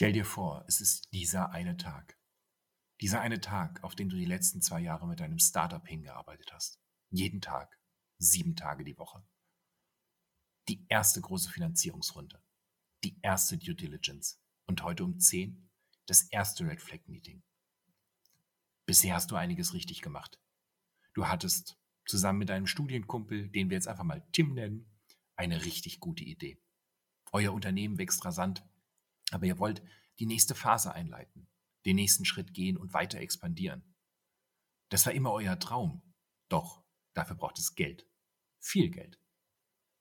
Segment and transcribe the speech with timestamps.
[0.00, 2.18] Stell dir vor, es ist dieser eine Tag.
[3.02, 6.80] Dieser eine Tag, auf den du die letzten zwei Jahre mit deinem Startup hingearbeitet hast.
[7.10, 7.78] Jeden Tag,
[8.16, 9.22] sieben Tage die Woche.
[10.68, 12.42] Die erste große Finanzierungsrunde.
[13.04, 14.40] Die erste Due Diligence.
[14.64, 15.68] Und heute um zehn
[16.06, 17.42] das erste Red Flag Meeting.
[18.86, 20.40] Bisher hast du einiges richtig gemacht.
[21.12, 24.90] Du hattest zusammen mit deinem Studienkumpel, den wir jetzt einfach mal Tim nennen,
[25.36, 26.58] eine richtig gute Idee.
[27.32, 28.64] Euer Unternehmen wächst rasant
[29.30, 29.82] aber ihr wollt
[30.18, 31.48] die nächste Phase einleiten,
[31.86, 33.82] den nächsten Schritt gehen und weiter expandieren.
[34.90, 36.02] Das war immer euer Traum.
[36.48, 36.84] Doch
[37.14, 38.06] dafür braucht es Geld.
[38.58, 39.18] Viel Geld.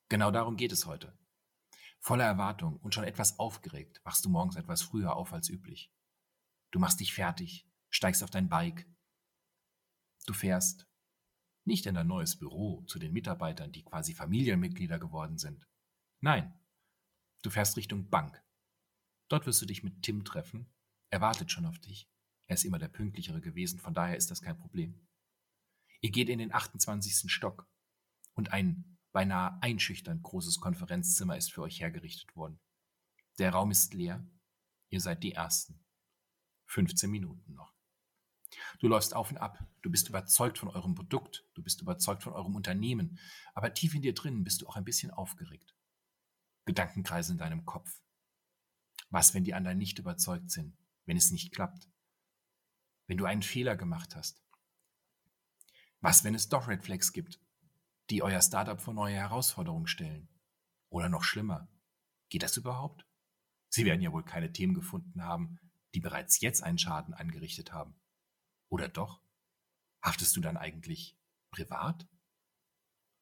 [0.10, 1.18] Genau darum geht es heute.
[2.00, 5.94] Voller Erwartung und schon etwas aufgeregt wachst du morgens etwas früher auf als üblich.
[6.72, 8.88] Du machst dich fertig, steigst auf dein Bike.
[10.26, 10.88] Du fährst
[11.66, 15.68] nicht in dein neues Büro zu den Mitarbeitern, die quasi Familienmitglieder geworden sind.
[16.20, 16.58] Nein,
[17.44, 18.44] du fährst Richtung Bank,
[19.30, 20.68] Dort wirst du dich mit Tim treffen.
[21.10, 22.10] Er wartet schon auf dich.
[22.48, 25.08] Er ist immer der Pünktlichere gewesen, von daher ist das kein Problem.
[26.02, 27.32] Ihr geht in den 28.
[27.32, 27.70] Stock
[28.34, 32.60] und ein beinahe einschüchternd großes Konferenzzimmer ist für euch hergerichtet worden.
[33.38, 34.26] Der Raum ist leer.
[34.90, 35.80] Ihr seid die Ersten.
[36.68, 37.74] 15 Minuten noch.
[38.80, 39.60] Du läufst auf und ab.
[39.82, 41.46] Du bist überzeugt von eurem Produkt.
[41.54, 43.20] Du bist überzeugt von eurem Unternehmen.
[43.54, 45.76] Aber tief in dir drinnen bist du auch ein bisschen aufgeregt.
[46.66, 48.02] Gedanken kreisen in deinem Kopf.
[49.10, 51.90] Was, wenn die anderen nicht überzeugt sind, wenn es nicht klappt?
[53.08, 54.44] Wenn du einen Fehler gemacht hast?
[56.00, 57.42] Was, wenn es doch Red Flags gibt,
[58.10, 60.30] die euer Startup vor neue Herausforderungen stellen?
[60.90, 61.68] Oder noch schlimmer,
[62.30, 63.06] geht das überhaupt?
[63.70, 65.60] Sie werden ja wohl keine Themen gefunden haben,
[65.94, 67.96] die bereits jetzt einen Schaden angerichtet haben.
[68.70, 69.22] Oder doch?
[70.02, 71.18] Haftest du dann eigentlich
[71.52, 72.08] privat?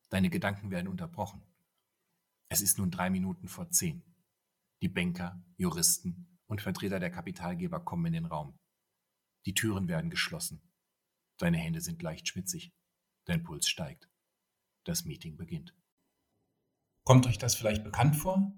[0.09, 1.43] Deine Gedanken werden unterbrochen.
[2.49, 4.03] Es ist nun drei Minuten vor zehn.
[4.83, 8.59] Die Banker, Juristen und Vertreter der Kapitalgeber kommen in den Raum.
[9.47, 10.61] Die Türen werden geschlossen.
[11.39, 12.71] Deine Hände sind leicht schwitzig.
[13.25, 14.07] Dein Puls steigt.
[14.83, 15.75] Das Meeting beginnt.
[17.03, 18.53] Kommt euch das vielleicht bekannt vor?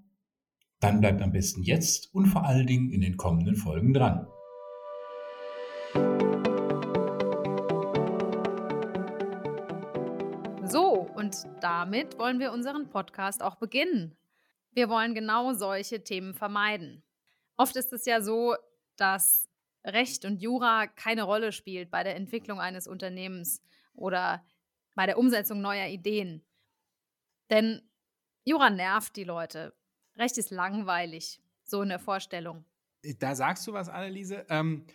[0.78, 4.26] Dann bleibt am besten jetzt und vor allen Dingen in den kommenden Folgen dran.
[10.66, 14.19] So, und damit wollen wir unseren Podcast auch beginnen.
[14.72, 17.02] Wir wollen genau solche Themen vermeiden.
[17.56, 18.54] Oft ist es ja so,
[18.96, 19.48] dass
[19.84, 23.62] Recht und Jura keine Rolle spielt bei der Entwicklung eines Unternehmens
[23.94, 24.44] oder
[24.94, 26.44] bei der Umsetzung neuer Ideen.
[27.50, 27.82] Denn
[28.44, 29.74] Jura nervt die Leute.
[30.16, 32.64] Recht ist langweilig, so in der Vorstellung.
[33.18, 34.46] Da sagst du was, Anneliese.
[34.48, 34.86] Ähm,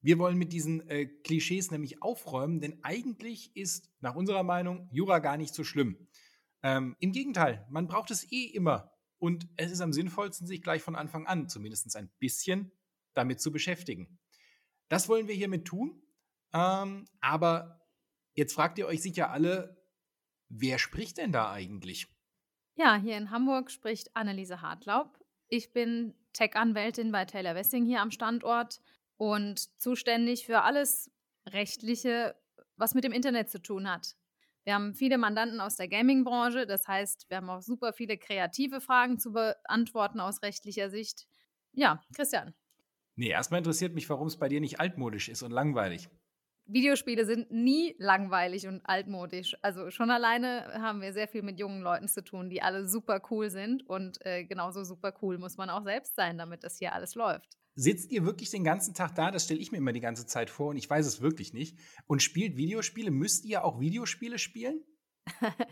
[0.00, 5.20] wir wollen mit diesen äh, Klischees nämlich aufräumen, denn eigentlich ist nach unserer Meinung Jura
[5.20, 6.08] gar nicht so schlimm.
[6.64, 8.91] Ähm, Im Gegenteil, man braucht es eh immer
[9.22, 12.72] und es ist am sinnvollsten, sich gleich von Anfang an zumindest ein bisschen
[13.14, 14.18] damit zu beschäftigen.
[14.88, 16.02] Das wollen wir hiermit tun.
[16.52, 17.86] Ähm, aber
[18.34, 19.80] jetzt fragt ihr euch sicher alle,
[20.48, 22.08] wer spricht denn da eigentlich?
[22.74, 25.24] Ja, hier in Hamburg spricht Anneliese Hartlaub.
[25.46, 28.80] Ich bin Tech-Anwältin bei Taylor Wessing hier am Standort
[29.18, 31.12] und zuständig für alles
[31.46, 32.34] Rechtliche,
[32.74, 34.16] was mit dem Internet zu tun hat.
[34.64, 38.80] Wir haben viele Mandanten aus der Gaming-Branche, das heißt, wir haben auch super viele kreative
[38.80, 41.26] Fragen zu beantworten aus rechtlicher Sicht.
[41.72, 42.54] Ja, Christian.
[43.16, 46.08] Nee, erstmal interessiert mich, warum es bei dir nicht altmodisch ist und langweilig.
[46.66, 49.56] Videospiele sind nie langweilig und altmodisch.
[49.62, 53.20] Also schon alleine haben wir sehr viel mit jungen Leuten zu tun, die alle super
[53.30, 53.88] cool sind.
[53.88, 57.58] Und äh, genauso super cool muss man auch selbst sein, damit das hier alles läuft.
[57.74, 59.30] Sitzt ihr wirklich den ganzen Tag da?
[59.30, 61.78] Das stelle ich mir immer die ganze Zeit vor und ich weiß es wirklich nicht.
[62.06, 63.10] Und spielt Videospiele?
[63.10, 64.82] Müsst ihr auch Videospiele spielen?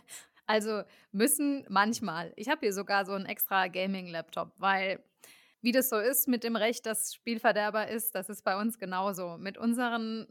[0.47, 2.33] also müssen manchmal.
[2.37, 5.05] Ich habe hier sogar so einen extra Gaming-Laptop, weil
[5.62, 9.37] wie das so ist mit dem Recht, das Spielverderber ist, das ist bei uns genauso.
[9.37, 10.27] Mit unseren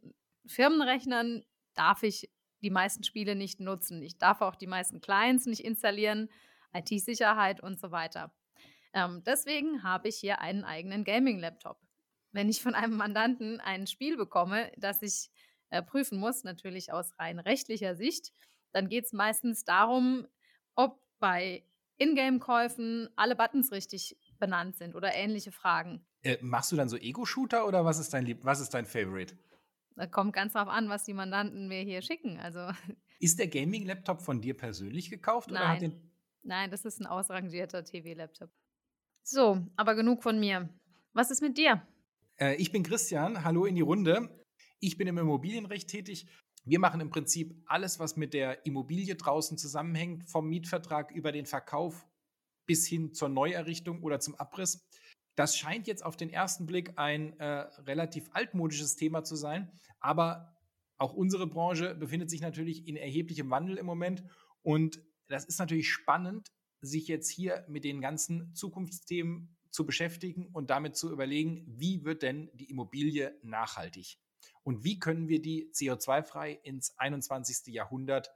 [0.47, 1.43] Firmenrechnern
[1.75, 2.31] darf ich
[2.61, 4.01] die meisten Spiele nicht nutzen.
[4.01, 6.29] Ich darf auch die meisten Clients nicht installieren,
[6.73, 8.33] IT-Sicherheit und so weiter.
[8.93, 11.79] Ähm, deswegen habe ich hier einen eigenen Gaming-Laptop.
[12.31, 15.29] Wenn ich von einem Mandanten ein Spiel bekomme, das ich
[15.69, 18.33] äh, prüfen muss, natürlich aus rein rechtlicher Sicht,
[18.71, 20.27] dann geht es meistens darum,
[20.75, 21.63] ob bei
[21.97, 26.05] Ingame-Käufen alle Buttons richtig benannt sind oder ähnliche Fragen.
[26.21, 29.37] Äh, machst du dann so Ego-Shooter oder was ist dein Lieb was ist dein Favorite?
[30.11, 32.39] kommt ganz drauf an, was die Mandanten mir hier schicken.
[32.39, 32.69] Also
[33.19, 35.51] ist der Gaming-Laptop von dir persönlich gekauft?
[35.51, 36.09] Nein.
[36.41, 38.49] Nein, das ist ein ausrangierter TV-Laptop.
[39.23, 40.69] So, aber genug von mir.
[41.13, 41.85] Was ist mit dir?
[42.37, 43.43] Äh, ich bin Christian.
[43.43, 44.45] Hallo in die Runde.
[44.79, 46.27] Ich bin im Immobilienrecht tätig.
[46.65, 51.45] Wir machen im Prinzip alles, was mit der Immobilie draußen zusammenhängt, vom Mietvertrag über den
[51.45, 52.07] Verkauf
[52.65, 54.87] bis hin zur Neuerrichtung oder zum Abriss.
[55.35, 57.45] Das scheint jetzt auf den ersten Blick ein äh,
[57.81, 60.53] relativ altmodisches Thema zu sein, aber
[60.97, 64.23] auch unsere Branche befindet sich natürlich in erheblichem Wandel im Moment
[64.61, 66.49] und das ist natürlich spannend,
[66.81, 72.23] sich jetzt hier mit den ganzen Zukunftsthemen zu beschäftigen und damit zu überlegen, wie wird
[72.23, 74.17] denn die Immobilie nachhaltig
[74.63, 77.73] und wie können wir die CO2-frei ins 21.
[77.73, 78.31] Jahrhundert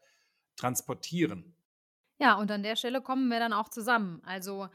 [0.55, 1.55] transportieren.
[2.19, 4.21] Ja, und an der Stelle kommen wir dann auch zusammen.
[4.23, 4.69] Also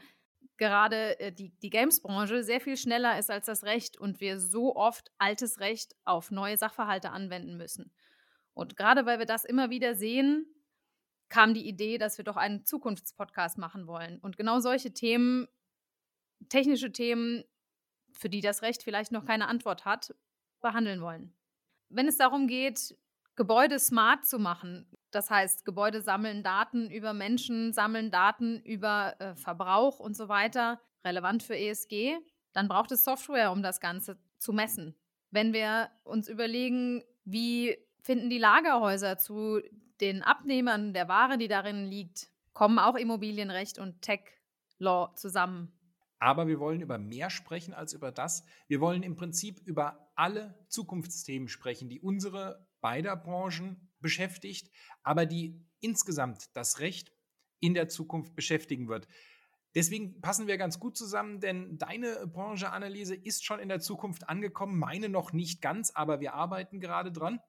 [0.57, 4.75] gerade äh, die, die Games-Branche sehr viel schneller ist als das Recht und wir so
[4.75, 7.91] oft altes Recht auf neue Sachverhalte anwenden müssen.
[8.53, 10.45] Und gerade weil wir das immer wieder sehen,
[11.29, 14.19] kam die Idee, dass wir doch einen Zukunftspodcast machen wollen.
[14.19, 15.47] Und genau solche Themen,
[16.49, 17.43] technische Themen,
[18.11, 20.15] für die das Recht vielleicht noch keine Antwort hat,
[20.61, 21.33] behandeln wollen.
[21.89, 22.97] Wenn es darum geht,
[23.35, 29.35] Gebäude smart zu machen, das heißt, Gebäude sammeln Daten über Menschen, sammeln Daten über äh,
[29.35, 32.17] Verbrauch und so weiter, relevant für ESG,
[32.53, 34.95] dann braucht es Software, um das Ganze zu messen.
[35.31, 39.61] Wenn wir uns überlegen, wie finden die Lagerhäuser zu
[40.01, 44.21] den Abnehmern der Ware, die darin liegt, kommen auch Immobilienrecht und Tech
[44.77, 45.73] Law zusammen.
[46.19, 48.43] Aber wir wollen über mehr sprechen als über das.
[48.67, 54.69] Wir wollen im Prinzip über alle Zukunftsthemen sprechen, die unsere beider Branchen beschäftigt,
[55.03, 57.13] aber die insgesamt das Recht
[57.59, 59.07] in der Zukunft beschäftigen wird.
[59.75, 64.27] Deswegen passen wir ganz gut zusammen, denn deine Branche, Anneliese, ist schon in der Zukunft
[64.27, 67.39] angekommen, meine noch nicht ganz, aber wir arbeiten gerade dran.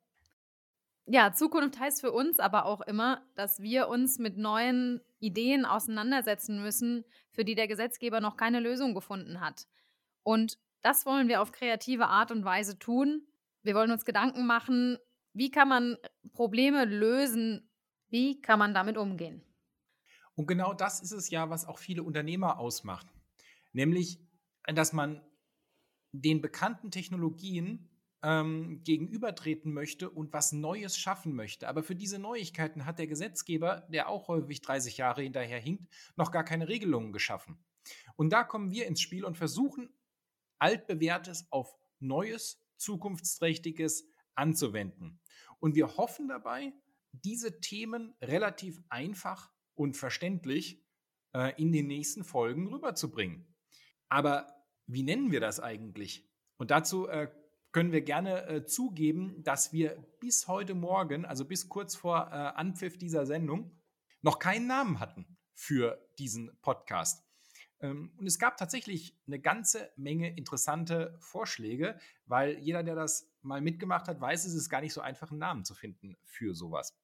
[1.12, 6.62] Ja, Zukunft heißt für uns aber auch immer, dass wir uns mit neuen Ideen auseinandersetzen
[6.62, 9.66] müssen, für die der Gesetzgeber noch keine Lösung gefunden hat.
[10.22, 13.26] Und das wollen wir auf kreative Art und Weise tun.
[13.64, 14.98] Wir wollen uns Gedanken machen,
[15.32, 15.96] wie kann man
[16.32, 17.68] Probleme lösen,
[18.08, 19.42] wie kann man damit umgehen.
[20.36, 23.08] Und genau das ist es ja, was auch viele Unternehmer ausmacht.
[23.72, 24.20] Nämlich,
[24.72, 25.20] dass man
[26.12, 27.89] den bekannten Technologien
[28.22, 31.68] ähm, gegenübertreten möchte und was Neues schaffen möchte.
[31.68, 36.30] Aber für diese Neuigkeiten hat der Gesetzgeber, der auch häufig 30 Jahre hinterher hinkt, noch
[36.30, 37.58] gar keine Regelungen geschaffen.
[38.16, 39.94] Und da kommen wir ins Spiel und versuchen,
[40.58, 45.20] altbewährtes auf Neues, zukunftsträchtiges anzuwenden.
[45.58, 46.72] Und wir hoffen dabei,
[47.12, 50.84] diese Themen relativ einfach und verständlich
[51.34, 53.54] äh, in den nächsten Folgen rüberzubringen.
[54.08, 56.28] Aber wie nennen wir das eigentlich?
[56.56, 57.30] Und dazu äh,
[57.72, 62.34] können wir gerne äh, zugeben, dass wir bis heute Morgen, also bis kurz vor äh,
[62.34, 63.70] Anpfiff dieser Sendung,
[64.22, 67.24] noch keinen Namen hatten für diesen Podcast.
[67.80, 73.60] Ähm, und es gab tatsächlich eine ganze Menge interessante Vorschläge, weil jeder, der das mal
[73.60, 76.98] mitgemacht hat, weiß, es ist gar nicht so einfach, einen Namen zu finden für sowas.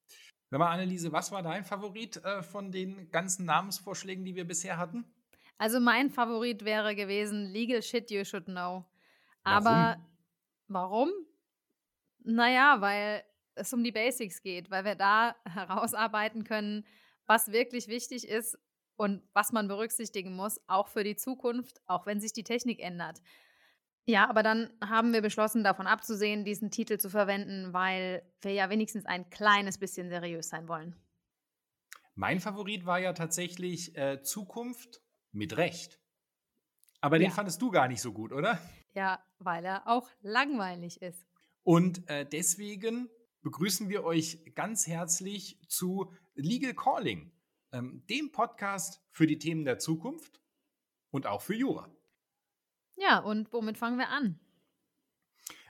[0.49, 4.77] Sag mal, Anneliese, was war dein Favorit äh, von den ganzen Namensvorschlägen, die wir bisher
[4.77, 5.05] hatten?
[5.57, 8.85] Also mein Favorit wäre gewesen Legal Shit You Should Know.
[9.43, 10.05] Aber Warum?
[10.67, 11.09] Warum?
[12.23, 13.23] Naja, weil
[13.55, 16.85] es um die Basics geht, weil wir da herausarbeiten können,
[17.25, 18.57] was wirklich wichtig ist
[18.95, 23.21] und was man berücksichtigen muss, auch für die Zukunft, auch wenn sich die Technik ändert.
[24.05, 28.69] Ja, aber dann haben wir beschlossen, davon abzusehen, diesen Titel zu verwenden, weil wir ja
[28.69, 30.95] wenigstens ein kleines bisschen seriös sein wollen.
[32.15, 35.99] Mein Favorit war ja tatsächlich äh, Zukunft mit Recht.
[37.01, 37.33] Aber den ja.
[37.33, 38.59] fandest du gar nicht so gut, oder?
[38.97, 41.23] Ja, weil er auch langweilig ist.
[41.61, 43.11] Und äh, deswegen
[43.43, 47.31] begrüßen wir euch ganz herzlich zu Legal Calling,
[47.71, 50.41] ähm, dem Podcast für die Themen der Zukunft
[51.11, 51.95] und auch für Jura.
[52.95, 54.39] Ja, und womit fangen wir an?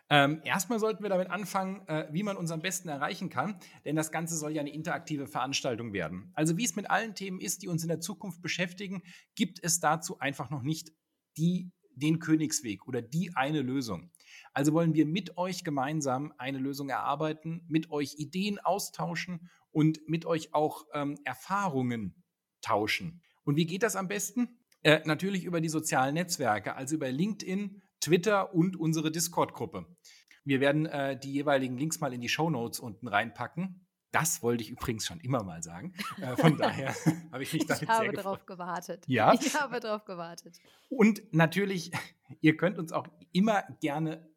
[0.10, 3.98] Ähm, erstmal sollten wir damit anfangen, äh, wie man uns am besten erreichen kann, denn
[3.98, 6.32] das Ganze soll ja eine interaktive Veranstaltung werden.
[6.34, 9.04] Also wie es mit allen Themen ist, die uns in der Zukunft beschäftigen,
[9.36, 10.94] gibt es dazu einfach noch nicht
[11.36, 14.12] die den Königsweg oder die eine Lösung.
[14.54, 20.26] Also wollen wir mit euch gemeinsam eine Lösung erarbeiten, mit euch Ideen austauschen und mit
[20.26, 22.24] euch auch ähm, Erfahrungen
[22.62, 23.22] tauschen.
[23.44, 24.60] Und wie geht das am besten?
[24.84, 29.86] Äh, natürlich über die sozialen Netzwerke, also über LinkedIn, Twitter und unsere Discord-Gruppe.
[30.44, 33.87] Wir werden äh, die jeweiligen Links mal in die Show Notes unten reinpacken.
[34.20, 35.94] Das wollte ich übrigens schon immer mal sagen.
[36.20, 36.96] Äh, von daher
[37.32, 39.04] habe ich mich damit ich habe darauf gewartet.
[39.08, 39.34] Ja.
[39.34, 40.58] Ich habe darauf gewartet.
[40.90, 41.92] Und natürlich,
[42.42, 44.28] ihr könnt uns auch immer gerne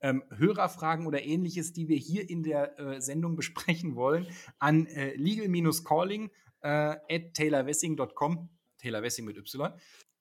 [0.00, 4.26] ähm, Hörerfragen oder ähnliches, die wir hier in der äh, Sendung besprechen wollen,
[4.58, 6.30] an äh, legal-calling
[6.60, 9.72] äh, at taylorwessing.com, Taylor Wessing mit Y,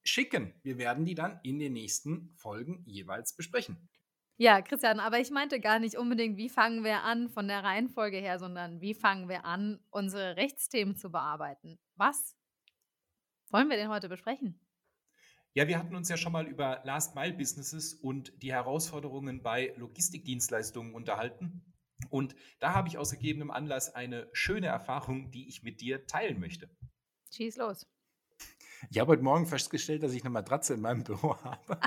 [0.03, 0.53] schicken.
[0.63, 3.89] Wir werden die dann in den nächsten Folgen jeweils besprechen.
[4.39, 8.17] Ja, Christian, aber ich meinte gar nicht unbedingt, wie fangen wir an von der Reihenfolge
[8.17, 11.79] her, sondern wie fangen wir an, unsere Rechtsthemen zu bearbeiten.
[11.95, 12.37] Was
[13.49, 14.59] wollen wir denn heute besprechen?
[15.53, 21.73] Ja, wir hatten uns ja schon mal über Last-Mile-Businesses und die Herausforderungen bei Logistikdienstleistungen unterhalten.
[22.11, 26.39] Und da habe ich aus gegebenem Anlass eine schöne Erfahrung, die ich mit dir teilen
[26.39, 26.69] möchte.
[27.33, 27.87] Schieß los.
[28.89, 31.79] Ich habe heute Morgen festgestellt, dass ich eine Matratze in meinem Büro habe.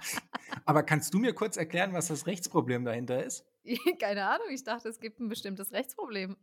[0.65, 3.45] Aber kannst du mir kurz erklären, was das Rechtsproblem dahinter ist?
[4.01, 6.37] Keine Ahnung, ich dachte, es gibt ein bestimmtes Rechtsproblem.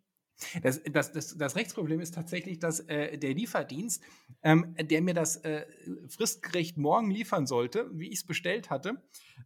[0.61, 4.03] Das, das, das, das Rechtsproblem ist tatsächlich, dass äh, der Lieferdienst,
[4.43, 5.65] ähm, der mir das äh,
[6.09, 9.01] fristgerecht morgen liefern sollte, wie ich es bestellt hatte,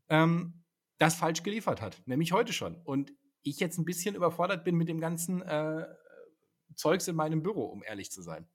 [0.10, 0.64] ähm,
[0.98, 2.02] das falsch geliefert hat.
[2.06, 2.76] Nämlich heute schon.
[2.76, 5.86] Und ich jetzt ein bisschen überfordert bin mit dem ganzen äh,
[6.76, 8.48] Zeugs in meinem Büro, um ehrlich zu sein.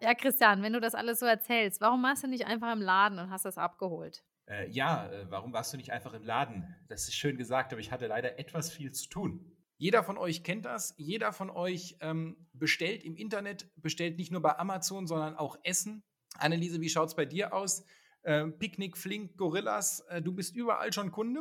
[0.00, 3.18] Ja, Christian, wenn du das alles so erzählst, warum warst du nicht einfach im Laden
[3.18, 4.24] und hast das abgeholt?
[4.46, 6.74] Äh, ja, äh, warum warst du nicht einfach im Laden?
[6.88, 9.52] Das ist schön gesagt, aber ich hatte leider etwas viel zu tun.
[9.78, 10.94] Jeder von euch kennt das.
[10.96, 16.02] Jeder von euch ähm, bestellt im Internet, bestellt nicht nur bei Amazon, sondern auch Essen.
[16.38, 17.84] Anneliese, wie schaut es bei dir aus?
[18.22, 21.40] Äh, Picknick, Flink, Gorillas, äh, du bist überall schon Kunde?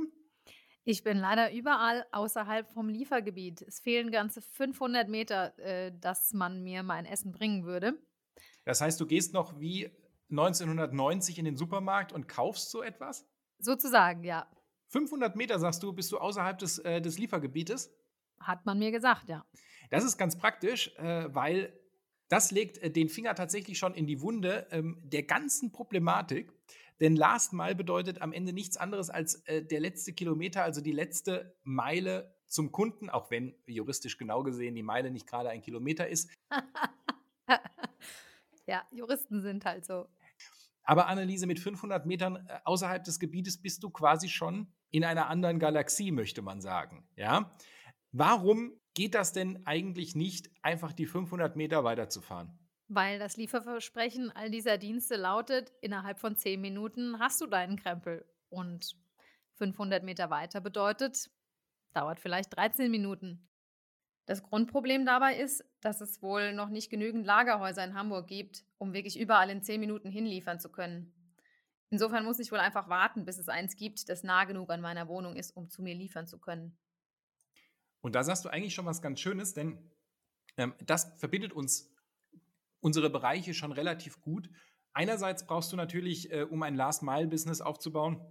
[0.84, 3.64] Ich bin leider überall außerhalb vom Liefergebiet.
[3.64, 7.98] Es fehlen ganze 500 Meter, äh, dass man mir mein Essen bringen würde.
[8.66, 9.90] Das heißt, du gehst noch wie
[10.32, 13.26] 1990 in den Supermarkt und kaufst so etwas?
[13.60, 14.48] Sozusagen, ja.
[14.90, 17.92] 500 Meter, sagst du, bist du außerhalb des, äh, des Liefergebietes?
[18.40, 19.46] Hat man mir gesagt, ja.
[19.90, 21.80] Das ist ganz praktisch, äh, weil
[22.28, 26.52] das legt äh, den Finger tatsächlich schon in die Wunde ähm, der ganzen Problematik.
[27.00, 30.94] Denn Last Mile bedeutet am Ende nichts anderes als äh, der letzte Kilometer, also die
[30.94, 36.08] letzte Meile zum Kunden, auch wenn juristisch genau gesehen die Meile nicht gerade ein Kilometer
[36.08, 36.30] ist.
[38.68, 40.08] ja, Juristen sind halt so.
[40.84, 45.30] Aber Anneliese, mit 500 Metern äh, außerhalb des Gebietes bist du quasi schon in einer
[45.30, 47.08] anderen Galaxie, möchte man sagen.
[47.16, 47.56] Ja?
[48.12, 52.58] Warum geht das denn eigentlich nicht, einfach die 500 Meter weiterzufahren?
[52.88, 58.26] Weil das Lieferversprechen all dieser Dienste lautet, innerhalb von 10 Minuten hast du deinen Krempel.
[58.50, 58.96] Und
[59.56, 61.30] 500 Meter weiter bedeutet,
[61.94, 63.50] dauert vielleicht 13 Minuten.
[64.28, 68.94] Das Grundproblem dabei ist, dass es wohl noch nicht genügend Lagerhäuser in Hamburg gibt, um
[68.94, 71.14] wirklich überall in 10 Minuten hinliefern zu können.
[71.92, 75.08] Insofern muss ich wohl einfach warten, bis es eins gibt, das nah genug an meiner
[75.08, 76.78] Wohnung ist, um zu mir liefern zu können.
[78.02, 79.78] Und da sagst du eigentlich schon was ganz Schönes, denn
[80.58, 81.94] ähm, das verbindet uns
[82.80, 84.50] unsere Bereiche schon relativ gut.
[84.94, 88.22] Einerseits brauchst du natürlich, äh, um ein Last-Mile-Business aufzubauen,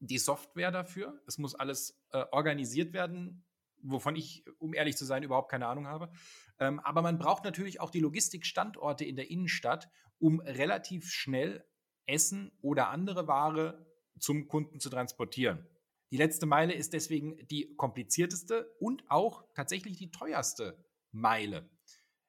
[0.00, 1.20] die Software dafür.
[1.26, 3.44] Es muss alles äh, organisiert werden,
[3.84, 6.10] wovon ich, um ehrlich zu sein, überhaupt keine Ahnung habe.
[6.58, 9.88] Ähm, aber man braucht natürlich auch die Logistikstandorte in der Innenstadt,
[10.18, 11.64] um relativ schnell
[12.06, 13.86] Essen oder andere Ware
[14.18, 15.66] zum Kunden zu transportieren.
[16.10, 21.68] Die letzte Meile ist deswegen die komplizierteste und auch tatsächlich die teuerste Meile.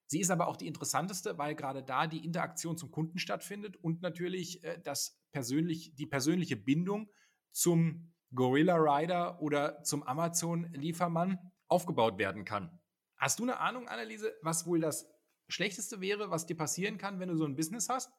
[0.08, 4.02] Sie ist aber auch die interessanteste, weil gerade da die Interaktion zum Kunden stattfindet und
[4.02, 7.10] natürlich äh, das persönlich, die persönliche Bindung
[7.52, 12.80] zum Gorilla Rider oder zum Amazon-Liefermann aufgebaut werden kann.
[13.18, 15.10] Hast du eine Ahnung, Anneliese, was wohl das
[15.48, 18.12] Schlechteste wäre, was dir passieren kann, wenn du so ein Business hast?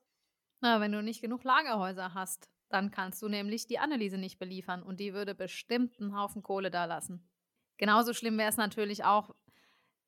[0.61, 2.51] Na, wenn du nicht genug Lagerhäuser hast.
[2.69, 6.71] Dann kannst du nämlich die Anneliese nicht beliefern und die würde bestimmt einen Haufen Kohle
[6.71, 7.29] da lassen.
[7.77, 9.35] Genauso schlimm wäre es natürlich auch,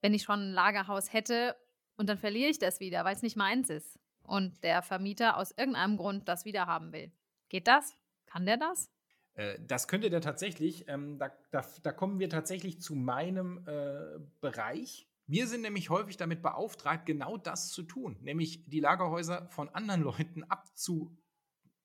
[0.00, 1.54] wenn ich schon ein Lagerhaus hätte
[1.96, 5.52] und dann verliere ich das wieder, weil es nicht meins ist und der Vermieter aus
[5.52, 7.12] irgendeinem Grund das wieder haben will.
[7.48, 7.94] Geht das?
[8.26, 8.90] Kann der das?
[9.38, 10.87] Äh, das könnte der tatsächlich.
[10.88, 15.09] Ähm, da, da, da, kommen wir tatsächlich zu meinem äh, Bereich.
[15.26, 20.02] Wir sind nämlich häufig damit beauftragt, genau das zu tun, nämlich die Lagerhäuser von anderen
[20.02, 21.16] Leuten abzu,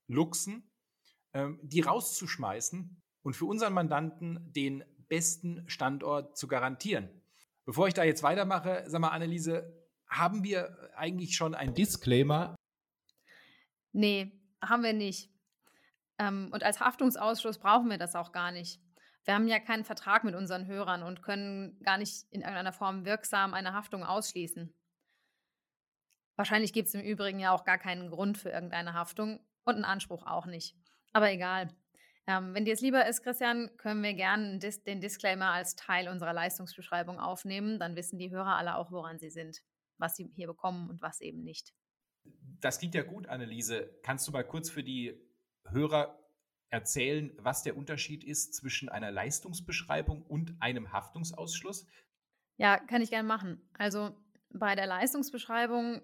[0.07, 0.69] luxen,
[1.33, 7.09] ähm, die rauszuschmeißen und für unseren Mandanten den besten Standort zu garantieren.
[7.65, 12.55] Bevor ich da jetzt weitermache, sag mal, Anneliese, haben wir eigentlich schon ein Disclaimer?
[13.93, 14.31] Nee,
[14.61, 15.32] haben wir nicht.
[16.19, 18.79] Ähm, und als Haftungsausschluss brauchen wir das auch gar nicht.
[19.25, 23.05] Wir haben ja keinen Vertrag mit unseren Hörern und können gar nicht in irgendeiner Form
[23.05, 24.73] wirksam eine Haftung ausschließen.
[26.35, 29.39] Wahrscheinlich gibt es im Übrigen ja auch gar keinen Grund für irgendeine Haftung.
[29.65, 30.75] Und einen Anspruch auch nicht.
[31.13, 31.69] Aber egal.
[32.27, 36.09] Ähm, wenn dir es lieber ist, Christian, können wir gerne Dis den Disclaimer als Teil
[36.09, 37.79] unserer Leistungsbeschreibung aufnehmen.
[37.79, 39.61] Dann wissen die Hörer alle auch, woran sie sind,
[39.97, 41.73] was sie hier bekommen und was eben nicht.
[42.59, 43.99] Das klingt ja gut, Anneliese.
[44.03, 45.17] Kannst du mal kurz für die
[45.69, 46.19] Hörer
[46.69, 51.87] erzählen, was der Unterschied ist zwischen einer Leistungsbeschreibung und einem Haftungsausschluss?
[52.57, 53.61] Ja, kann ich gerne machen.
[53.77, 54.15] Also
[54.49, 56.01] bei der Leistungsbeschreibung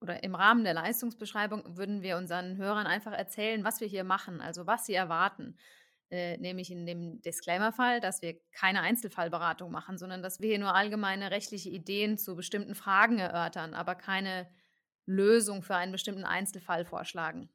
[0.00, 4.40] oder im Rahmen der Leistungsbeschreibung würden wir unseren Hörern einfach erzählen, was wir hier machen,
[4.40, 5.56] also was sie erwarten.
[6.10, 10.74] Äh, nämlich in dem Disclaimer-Fall, dass wir keine Einzelfallberatung machen, sondern dass wir hier nur
[10.74, 14.46] allgemeine rechtliche Ideen zu bestimmten Fragen erörtern, aber keine
[15.06, 17.48] Lösung für einen bestimmten Einzelfall vorschlagen.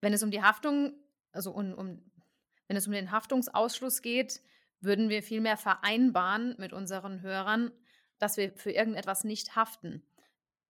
[0.00, 0.94] Wenn es um die Haftung,
[1.32, 2.10] also um, um,
[2.68, 4.40] wenn es um den Haftungsausschluss geht,
[4.80, 7.72] würden wir vielmehr vereinbaren mit unseren Hörern,
[8.18, 10.02] dass wir für irgendetwas nicht haften.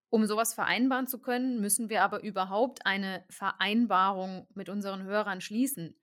[0.09, 5.97] Um sowas vereinbaren zu können, müssen wir aber überhaupt eine Vereinbarung mit unseren Hörern schließen.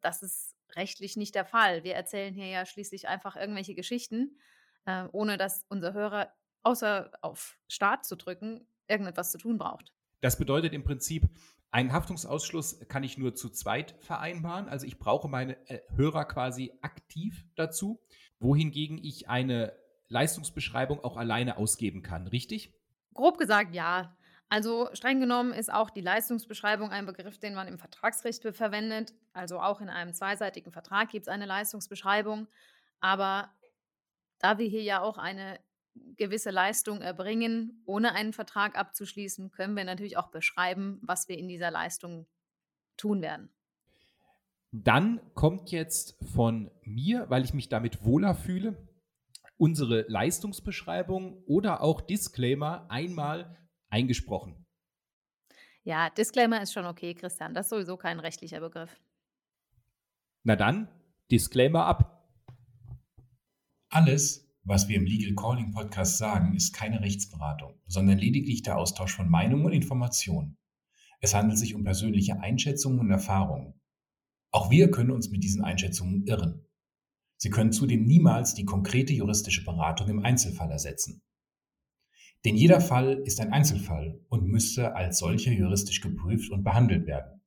[0.00, 1.84] Das ist rechtlich nicht der Fall.
[1.84, 4.38] Wir erzählen hier ja schließlich einfach irgendwelche Geschichten,
[4.86, 6.32] äh, ohne dass unser Hörer,
[6.62, 9.92] außer auf Start zu drücken, irgendetwas zu tun braucht.
[10.20, 11.28] Das bedeutet im Prinzip,
[11.72, 14.68] einen Haftungsausschluss kann ich nur zu zweit vereinbaren.
[14.68, 17.98] Also ich brauche meine äh, Hörer quasi aktiv dazu,
[18.38, 19.72] wohingegen ich eine
[20.08, 22.74] Leistungsbeschreibung auch alleine ausgeben kann, richtig?
[23.14, 24.14] Grob gesagt ja.
[24.50, 29.14] Also streng genommen ist auch die Leistungsbeschreibung ein Begriff, den man im Vertragsrecht verwendet.
[29.32, 32.48] Also auch in einem zweiseitigen Vertrag gibt es eine Leistungsbeschreibung.
[33.00, 33.50] Aber
[34.40, 35.58] da wir hier ja auch eine
[36.16, 41.48] gewisse Leistung erbringen, ohne einen Vertrag abzuschließen, können wir natürlich auch beschreiben, was wir in
[41.48, 42.26] dieser Leistung
[42.96, 43.50] tun werden.
[44.72, 48.88] Dann kommt jetzt von mir, weil ich mich damit wohler fühle,
[49.58, 53.56] unsere Leistungsbeschreibung oder auch Disclaimer einmal
[53.90, 54.64] eingesprochen.
[55.84, 57.54] Ja, Disclaimer ist schon okay, Christian.
[57.54, 59.00] Das ist sowieso kein rechtlicher Begriff.
[60.44, 60.88] Na dann,
[61.30, 62.28] Disclaimer ab.
[63.90, 69.14] Alles, was wir im Legal Calling Podcast sagen, ist keine Rechtsberatung, sondern lediglich der Austausch
[69.14, 70.56] von Meinungen und Informationen.
[71.20, 73.74] Es handelt sich um persönliche Einschätzungen und Erfahrungen.
[74.50, 76.66] Auch wir können uns mit diesen Einschätzungen irren.
[77.36, 81.22] Sie können zudem niemals die konkrete juristische Beratung im Einzelfall ersetzen.
[82.44, 87.40] Denn jeder Fall ist ein Einzelfall und müsste als solcher juristisch geprüft und behandelt werden.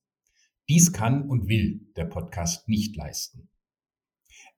[0.67, 3.49] Dies kann und will der Podcast nicht leisten.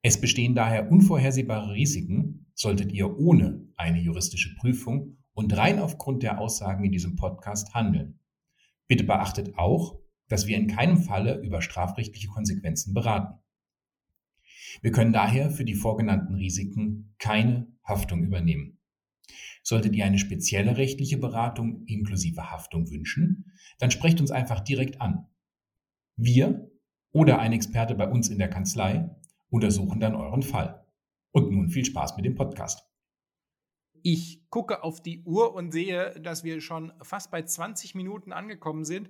[0.02, 6.40] Es bestehen daher unvorhersehbare Risiken, solltet ihr ohne eine juristische Prüfung und rein aufgrund der
[6.40, 8.20] Aussagen in diesem Podcast handeln.
[8.88, 13.40] Bitte beachtet auch, dass wir in keinem Falle über strafrechtliche Konsequenzen beraten.
[14.82, 18.80] Wir können daher für die vorgenannten Risiken keine Haftung übernehmen.
[19.64, 25.28] Solltet ihr eine spezielle rechtliche Beratung inklusive Haftung wünschen, dann sprecht uns einfach direkt an.
[26.16, 26.72] Wir
[27.12, 29.10] oder ein Experte bei uns in der Kanzlei
[29.50, 30.86] untersuchen dann euren Fall.
[31.32, 32.88] Und nun viel Spaß mit dem Podcast.
[34.04, 38.86] Ich gucke auf die Uhr und sehe, dass wir schon fast bei 20 Minuten angekommen
[38.86, 39.10] sind.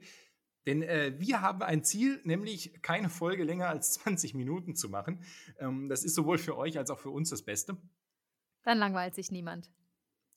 [0.65, 5.23] Denn äh, wir haben ein Ziel, nämlich keine Folge länger als 20 Minuten zu machen.
[5.59, 7.77] Ähm, das ist sowohl für euch als auch für uns das Beste.
[8.63, 9.71] Dann langweilt sich niemand.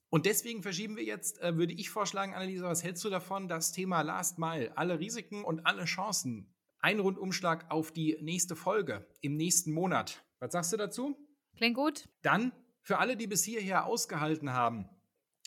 [0.09, 3.73] Und deswegen verschieben wir jetzt, äh, würde ich vorschlagen, Annalisa, was hältst du davon, das
[3.73, 9.37] Thema Last Mile, alle Risiken und alle Chancen, ein Rundumschlag auf die nächste Folge im
[9.37, 10.25] nächsten Monat.
[10.39, 11.17] Was sagst du dazu?
[11.57, 12.09] Klingt gut.
[12.23, 14.89] Dann für alle, die bis hierher ausgehalten haben,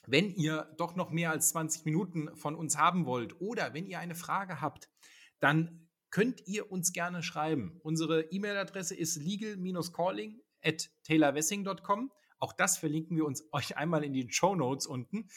[0.05, 3.99] wenn ihr doch noch mehr als 20 Minuten von uns haben wollt oder wenn ihr
[3.99, 4.89] eine Frage habt,
[5.39, 7.79] dann könnt ihr uns gerne schreiben.
[7.83, 12.11] Unsere E-Mail-Adresse ist legal-calling at taylorwessing.com.
[12.39, 15.29] Auch das verlinken wir uns euch einmal in den Show Notes unten.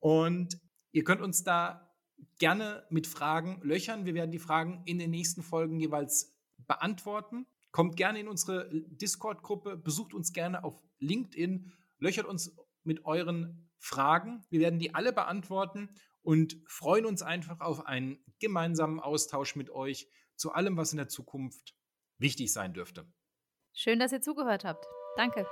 [0.00, 0.58] Und
[0.92, 1.87] ihr könnt uns da
[2.38, 4.06] gerne mit Fragen löchern.
[4.06, 7.46] Wir werden die Fragen in den nächsten Folgen jeweils beantworten.
[7.70, 14.44] Kommt gerne in unsere Discord-Gruppe, besucht uns gerne auf LinkedIn, löchert uns mit euren Fragen.
[14.50, 15.90] Wir werden die alle beantworten
[16.22, 21.08] und freuen uns einfach auf einen gemeinsamen Austausch mit euch zu allem, was in der
[21.08, 21.74] Zukunft
[22.18, 23.06] wichtig sein dürfte.
[23.72, 24.86] Schön, dass ihr zugehört habt.
[25.16, 25.46] Danke.